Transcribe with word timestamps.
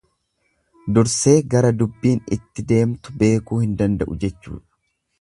Dursee 0.97 1.35
gara 1.51 1.71
dubbiin 1.83 2.25
itti 2.39 2.67
deemtu 2.75 3.17
beekuu 3.23 3.63
hin 3.67 3.81
danda'u 3.83 4.21
jechuudha. 4.27 4.69